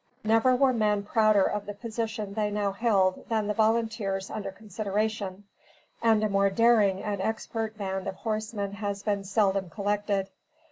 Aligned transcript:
Never 0.23 0.55
were 0.55 0.73
men 0.73 1.03
prouder 1.03 1.43
of 1.43 1.67
the 1.67 1.75
position 1.75 2.33
they 2.33 2.49
now 2.49 2.71
held 2.71 3.23
than 3.29 3.45
the 3.45 3.53
volunteers 3.53 4.31
under 4.31 4.49
consideration; 4.51 5.43
and 6.01 6.23
a 6.23 6.27
more 6.29 6.49
daring 6.49 7.03
and 7.03 7.21
expert 7.21 7.77
band 7.77 8.07
of 8.07 8.15
horsemen 8.15 8.71
has 8.71 9.03
been 9.03 9.23
seldom 9.23 9.69
collected. 9.69 10.31